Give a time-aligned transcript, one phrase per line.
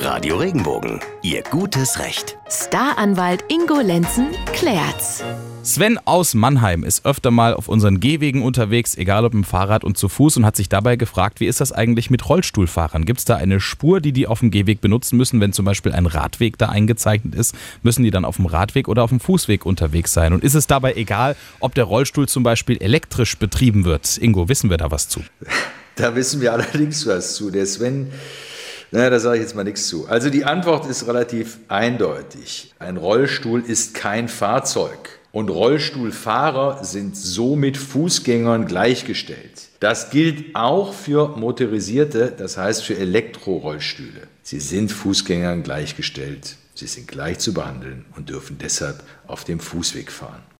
[0.00, 2.38] Radio Regenbogen, Ihr gutes Recht.
[2.48, 5.24] Staranwalt Ingo Lenzen klärt's.
[5.64, 9.98] Sven aus Mannheim ist öfter mal auf unseren Gehwegen unterwegs, egal ob im Fahrrad und
[9.98, 13.06] zu Fuß, und hat sich dabei gefragt, wie ist das eigentlich mit Rollstuhlfahrern?
[13.06, 15.92] Gibt es da eine Spur, die die auf dem Gehweg benutzen müssen, wenn zum Beispiel
[15.92, 17.56] ein Radweg da eingezeichnet ist?
[17.82, 20.32] Müssen die dann auf dem Radweg oder auf dem Fußweg unterwegs sein?
[20.32, 24.16] Und ist es dabei egal, ob der Rollstuhl zum Beispiel elektrisch betrieben wird?
[24.16, 25.20] Ingo, wissen wir da was zu?
[25.96, 27.50] Da wissen wir allerdings was zu.
[27.50, 28.12] Der Sven
[28.90, 30.06] naja, da sage ich jetzt mal nichts zu.
[30.08, 32.72] Also die Antwort ist relativ eindeutig.
[32.78, 35.10] Ein Rollstuhl ist kein Fahrzeug.
[35.30, 39.68] Und Rollstuhlfahrer sind somit Fußgängern gleichgestellt.
[39.78, 44.22] Das gilt auch für motorisierte, das heißt für Elektrorollstühle.
[44.42, 46.56] Sie sind Fußgängern gleichgestellt.
[46.74, 50.42] Sie sind gleich zu behandeln und dürfen deshalb auf dem Fußweg fahren.